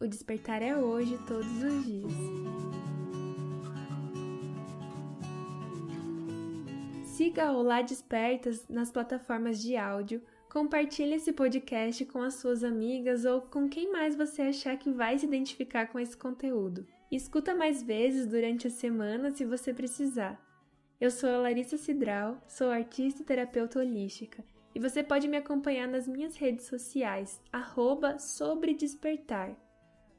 O 0.00 0.06
despertar 0.06 0.62
é 0.62 0.76
hoje, 0.76 1.18
todos 1.26 1.62
os 1.62 1.84
dias. 1.84 2.55
Siga 7.16 7.50
o 7.50 7.62
Lá 7.62 7.80
Despertas 7.80 8.68
nas 8.68 8.90
plataformas 8.90 9.58
de 9.58 9.74
áudio, 9.74 10.20
Compartilhe 10.50 11.14
esse 11.14 11.32
podcast 11.32 12.04
com 12.04 12.20
as 12.20 12.34
suas 12.34 12.62
amigas 12.62 13.24
ou 13.24 13.40
com 13.40 13.70
quem 13.70 13.90
mais 13.90 14.14
você 14.14 14.42
achar 14.42 14.76
que 14.76 14.90
vai 14.90 15.18
se 15.18 15.24
identificar 15.24 15.86
com 15.86 15.98
esse 15.98 16.14
conteúdo. 16.14 16.86
Escuta 17.10 17.54
mais 17.54 17.82
vezes 17.82 18.26
durante 18.26 18.66
a 18.66 18.70
semana 18.70 19.30
se 19.30 19.46
você 19.46 19.72
precisar. 19.72 20.38
Eu 21.00 21.10
sou 21.10 21.30
a 21.30 21.38
Larissa 21.38 21.78
Cidral, 21.78 22.38
sou 22.46 22.68
artista 22.70 23.22
e 23.22 23.24
terapeuta 23.24 23.78
holística, 23.78 24.44
e 24.74 24.78
você 24.78 25.02
pode 25.02 25.26
me 25.26 25.38
acompanhar 25.38 25.88
nas 25.88 26.06
minhas 26.06 26.36
redes 26.36 26.66
sociais, 26.66 27.40
arroba 27.50 28.18
sobre 28.18 28.74
despertar. 28.74 29.56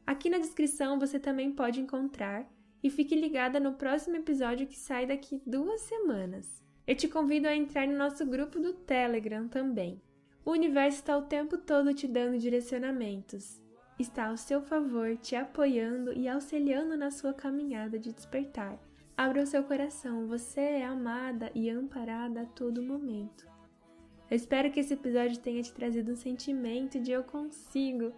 Aqui 0.06 0.32
na 0.32 0.40
descrição 0.40 0.98
você 0.98 1.20
também 1.20 1.52
pode 1.52 1.80
encontrar 1.80 2.52
e 2.84 2.90
fique 2.90 3.16
ligada 3.16 3.60
no 3.60 3.74
próximo 3.74 4.16
episódio 4.16 4.66
que 4.66 4.78
sai 4.78 5.06
daqui 5.06 5.40
duas 5.46 5.82
semanas. 5.82 6.67
Eu 6.88 6.96
te 6.96 7.06
convido 7.06 7.50
a 7.50 7.54
entrar 7.54 7.86
no 7.86 7.98
nosso 7.98 8.26
grupo 8.26 8.62
do 8.62 8.72
Telegram 8.72 9.46
também. 9.50 10.02
O 10.46 10.52
universo 10.52 11.00
está 11.00 11.18
o 11.18 11.24
tempo 11.24 11.58
todo 11.58 11.94
te 11.94 12.08
dando 12.08 12.40
direcionamentos. 12.40 13.62
Está 14.00 14.30
ao 14.30 14.38
seu 14.38 14.62
favor, 14.62 15.18
te 15.18 15.36
apoiando 15.36 16.14
e 16.14 16.30
auxiliando 16.30 16.96
na 16.96 17.12
sua 17.12 17.34
caminhada 17.34 18.00
de 18.00 18.14
despertar. 18.14 18.80
Abra 19.18 19.44
o 19.44 19.46
seu 19.46 19.66
coração, 19.66 20.28
você 20.28 20.62
é 20.62 20.86
amada 20.86 21.52
e 21.54 21.70
amparada 21.70 22.44
a 22.44 22.46
todo 22.46 22.82
momento. 22.82 23.46
Eu 24.32 24.38
espero 24.38 24.72
que 24.72 24.80
esse 24.80 24.94
episódio 24.94 25.40
tenha 25.40 25.62
te 25.62 25.74
trazido 25.74 26.14
um 26.14 26.16
sentimento 26.16 27.02
de 27.02 27.12
eu 27.12 27.24
consigo 27.24 28.14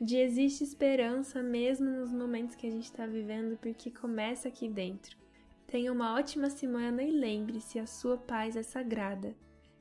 de 0.00 0.16
existe 0.16 0.64
esperança 0.64 1.42
mesmo 1.42 1.90
nos 1.90 2.10
momentos 2.10 2.54
que 2.54 2.66
a 2.66 2.70
gente 2.70 2.84
está 2.84 3.04
vivendo, 3.06 3.58
porque 3.58 3.90
começa 3.90 4.48
aqui 4.48 4.66
dentro. 4.66 5.27
Tenha 5.70 5.92
uma 5.92 6.14
ótima 6.14 6.48
semana 6.48 7.02
e 7.02 7.10
lembre-se: 7.10 7.78
a 7.78 7.86
sua 7.86 8.16
paz 8.16 8.56
é 8.56 8.62
sagrada. 8.62 9.34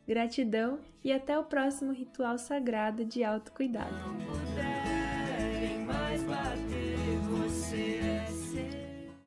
Gratidão 0.06 0.80
e 1.02 1.14
até 1.14 1.40
o 1.40 1.46
próximo 1.46 1.94
ritual 1.94 2.38
sagrado 2.38 3.06
de 3.06 3.24
autocuidado. 3.24 3.96